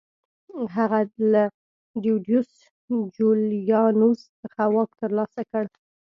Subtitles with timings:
[0.75, 0.99] هغه
[1.33, 1.43] له
[2.03, 2.51] ډیډیوس
[3.15, 5.63] جولیانوس څخه واک ترلاسه کړ